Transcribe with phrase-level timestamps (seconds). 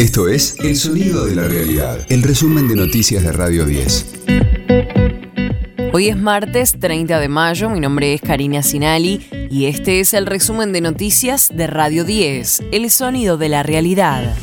[0.00, 4.06] Esto es El Sonido de la Realidad, el resumen de noticias de Radio 10.
[5.92, 10.24] Hoy es martes 30 de mayo, mi nombre es Karina Sinali y este es el
[10.24, 14.34] resumen de noticias de Radio 10, El Sonido de la Realidad.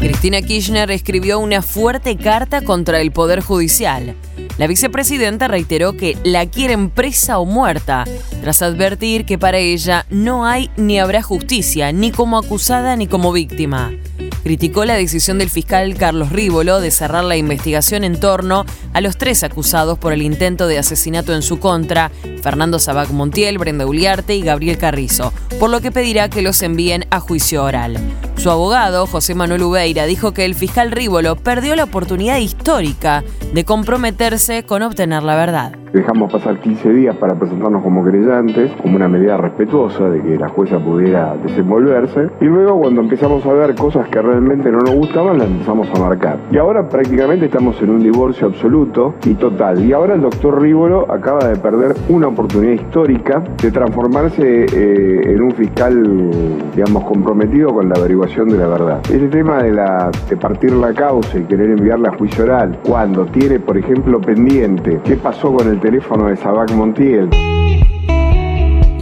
[0.00, 4.16] Cristina Kirchner escribió una fuerte carta contra el Poder Judicial.
[4.58, 8.02] La vicepresidenta reiteró que la quieren presa o muerta,
[8.40, 13.30] tras advertir que para ella no hay ni habrá justicia, ni como acusada ni como
[13.30, 13.92] víctima
[14.42, 19.16] criticó la decisión del fiscal Carlos Rívolo de cerrar la investigación en torno a los
[19.16, 22.10] tres acusados por el intento de asesinato en su contra,
[22.42, 27.06] Fernando Sabac Montiel, Brenda Uliarte y Gabriel Carrizo, por lo que pedirá que los envíen
[27.10, 27.98] a juicio oral.
[28.36, 33.22] Su abogado, José Manuel Ubeira, dijo que el fiscal Rívolo perdió la oportunidad histórica
[33.54, 35.72] de comprometerse con obtener la verdad.
[35.92, 40.48] Dejamos pasar 15 días para presentarnos como creyentes, como una medida respetuosa de que la
[40.48, 42.30] jueza pudiera desenvolverse.
[42.40, 46.00] Y luego cuando empezamos a ver cosas que realmente no nos gustaban, las empezamos a
[46.00, 46.38] marcar.
[46.50, 49.84] Y ahora prácticamente estamos en un divorcio absoluto y total.
[49.84, 55.42] Y ahora el doctor Rívolo acaba de perder una oportunidad histórica de transformarse eh, en
[55.42, 56.30] un fiscal,
[56.74, 59.00] digamos, comprometido con la averiguación de la verdad.
[59.10, 63.26] Ese tema de, la, de partir la causa y querer enviarla a juicio oral, cuando
[63.26, 67.28] tiene, por ejemplo, pendiente qué pasó con el teléfono de Sabac Montiel.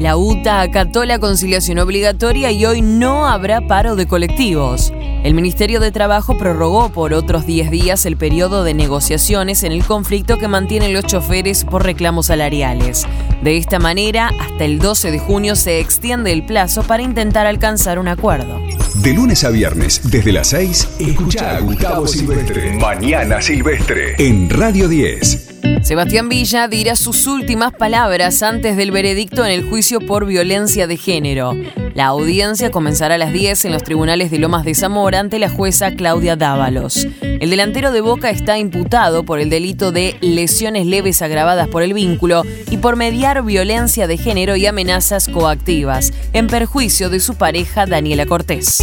[0.00, 4.94] La UTA acató la conciliación obligatoria y hoy no habrá paro de colectivos.
[5.22, 9.84] El Ministerio de Trabajo prorrogó por otros 10 días el periodo de negociaciones en el
[9.84, 13.06] conflicto que mantienen los choferes por reclamos salariales.
[13.42, 17.98] De esta manera, hasta el 12 de junio se extiende el plazo para intentar alcanzar
[17.98, 18.58] un acuerdo.
[19.02, 22.74] De lunes a viernes, desde las 6, escucha a Gustavo Silvestre.
[22.74, 24.14] Mañana Silvestre.
[24.18, 25.49] En Radio 10.
[25.82, 30.96] Sebastián Villa dirá sus últimas palabras antes del veredicto en el juicio por violencia de
[30.96, 31.54] género.
[31.94, 35.48] La audiencia comenzará a las 10 en los tribunales de Lomas de Zamora ante la
[35.48, 37.08] jueza Claudia Dávalos.
[37.22, 41.94] El delantero de Boca está imputado por el delito de lesiones leves agravadas por el
[41.94, 47.86] vínculo y por mediar violencia de género y amenazas coactivas, en perjuicio de su pareja
[47.86, 48.82] Daniela Cortés.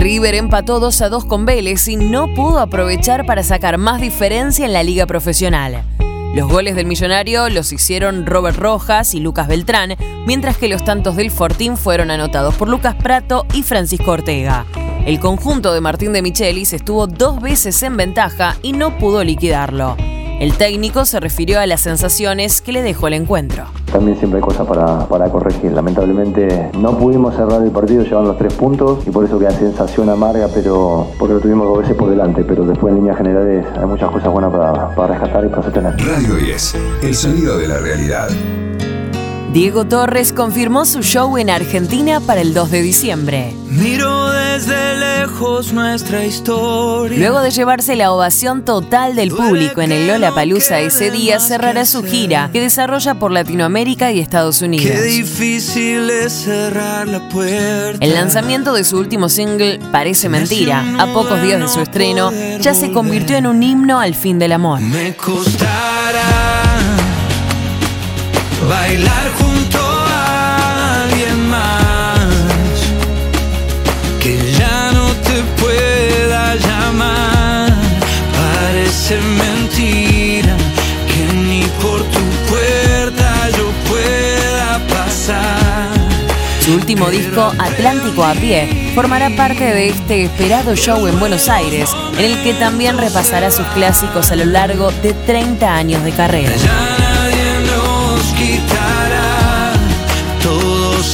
[0.00, 4.64] River empató 2 a 2 con Vélez y no pudo aprovechar para sacar más diferencia
[4.64, 5.82] en la liga profesional.
[6.34, 9.96] Los goles del millonario los hicieron Robert Rojas y Lucas Beltrán,
[10.26, 14.64] mientras que los tantos del Fortín fueron anotados por Lucas Prato y Francisco Ortega.
[15.04, 19.98] El conjunto de Martín de Michelis estuvo dos veces en ventaja y no pudo liquidarlo.
[20.40, 23.66] El técnico se refirió a las sensaciones que le dejó el encuentro.
[23.92, 25.72] También siempre hay cosas para, corregir.
[25.72, 30.08] Lamentablemente no pudimos cerrar el partido llevando los tres puntos y por eso queda sensación
[30.08, 32.42] amarga, pero porque lo tuvimos dos veces por delante.
[32.42, 35.94] Pero después en líneas generales hay muchas cosas buenas para, para rescatar y para sostener.
[35.98, 38.30] Radio 10, el sonido de la realidad.
[39.52, 43.52] Diego Torres confirmó su show en Argentina para el 2 de diciembre.
[43.68, 47.18] Miro desde lejos nuestra historia.
[47.18, 51.84] Luego de llevarse la ovación total del público en el Lola Palusa ese día, cerrará
[51.84, 54.88] su gira, que desarrolla por Latinoamérica y Estados Unidos.
[54.88, 57.98] Qué difícil es cerrar la puerta.
[58.04, 62.30] El lanzamiento de su último single, Parece Mentira, a pocos días de su estreno,
[62.60, 64.80] ya se convirtió en un himno al fin del amor.
[64.80, 65.90] Me costará
[68.68, 72.28] bailar junto a alguien más
[74.20, 77.72] que ya no te pueda llamar.
[78.32, 80.56] Parece mentira
[81.08, 85.88] que ni por tu puerta yo pueda pasar.
[86.60, 91.90] Su último disco, Atlántico a pie, formará parte de este esperado show en Buenos Aires,
[92.18, 96.52] en el que también repasará sus clásicos a lo largo de 30 años de carrera.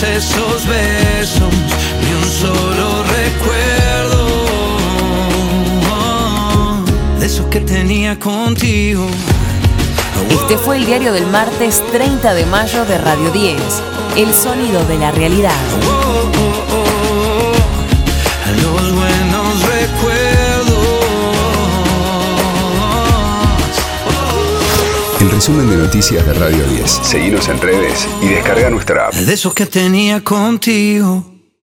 [0.02, 1.54] Esos besos
[2.02, 4.26] ni un solo recuerdo
[7.18, 9.06] de eso que tenía contigo.
[10.30, 13.56] Este fue el diario del martes 30 de mayo de Radio 10,
[14.16, 15.54] El sonido de la realidad.
[25.26, 26.88] El resumen de noticias de Radio 10.
[27.02, 29.14] Seguimos en redes y descarga nuestra app.
[29.14, 31.35] De esos que tenía contigo.